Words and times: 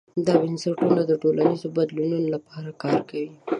دا 0.25 0.33
بنسټونه 0.43 1.01
د 1.05 1.11
ټولنیزو 1.21 1.67
بدلونونو 1.77 2.27
لپاره 2.35 2.69
کار 2.81 2.97
کوي. 3.09 3.29